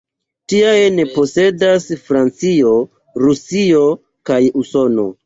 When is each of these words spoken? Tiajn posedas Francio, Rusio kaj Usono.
Tiajn 0.51 1.01
posedas 1.17 1.85
Francio, 2.05 2.71
Rusio 3.27 3.85
kaj 4.31 4.41
Usono. 4.65 5.07